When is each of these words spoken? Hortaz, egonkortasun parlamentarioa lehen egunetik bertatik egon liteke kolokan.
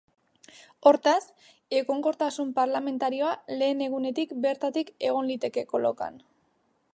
Hortaz, 0.91 1.25
egonkortasun 1.79 2.53
parlamentarioa 2.61 3.35
lehen 3.61 3.85
egunetik 3.89 4.33
bertatik 4.47 4.91
egon 5.11 5.31
liteke 5.35 5.67
kolokan. 5.75 6.19